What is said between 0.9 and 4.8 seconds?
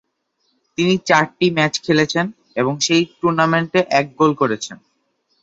চারটি ম্যাচ খেলেছেন এবং সেই টুর্নামেন্টে এক গোল করেছেন।